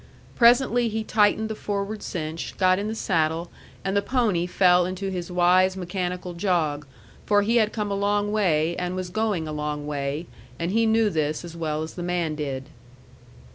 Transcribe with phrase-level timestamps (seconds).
[0.35, 3.51] Presently he tightened the forward cinch, got in the saddle,
[3.85, 6.87] and the pony fell into his wise mechanical jog;
[7.27, 10.25] for he had come a long way, and was going a long way,
[10.57, 12.69] and he knew this as well as the man did.